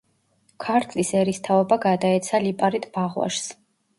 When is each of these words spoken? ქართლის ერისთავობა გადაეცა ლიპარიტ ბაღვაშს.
ქართლის 0.63 1.11
ერისთავობა 1.19 1.77
გადაეცა 1.83 2.41
ლიპარიტ 2.47 2.87
ბაღვაშს. 2.97 3.53